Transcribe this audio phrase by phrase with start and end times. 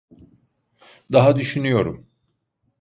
[1.11, 2.07] Daha düşünüyorum